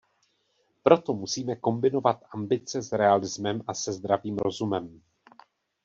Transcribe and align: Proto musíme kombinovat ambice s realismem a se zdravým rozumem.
Proto 0.83 1.13
musíme 1.13 1.55
kombinovat 1.55 2.23
ambice 2.31 2.81
s 2.81 2.91
realismem 2.91 3.61
a 3.67 3.73
se 3.73 3.93
zdravým 3.93 4.37
rozumem. 4.37 5.01